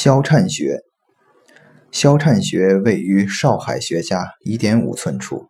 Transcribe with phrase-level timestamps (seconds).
[0.00, 0.84] 萧颤穴，
[1.90, 5.48] 萧颤穴位于少海穴下一点五寸处，